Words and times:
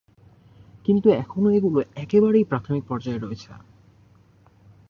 কিন্তু 0.85 1.07
এখনো 1.21 1.47
এগুলো 1.49 1.79
একেবারেই 1.95 2.49
প্রাথমিক 2.51 2.83
পর্যায়ে 2.87 3.19
রয়েছে। 3.19 3.49